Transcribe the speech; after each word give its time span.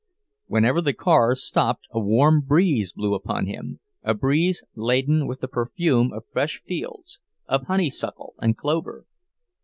Whenever 0.47 0.81
the 0.81 0.93
cars 0.95 1.43
stopped 1.43 1.85
a 1.91 1.99
warm 1.99 2.39
breeze 2.41 2.91
blew 2.91 3.13
upon 3.13 3.45
him, 3.45 3.79
a 4.01 4.15
breeze 4.15 4.63
laden 4.73 5.27
with 5.27 5.41
the 5.41 5.47
perfume 5.47 6.11
of 6.11 6.25
fresh 6.33 6.57
fields, 6.59 7.19
of 7.45 7.67
honeysuckle 7.67 8.33
and 8.39 8.57
clover. 8.57 9.05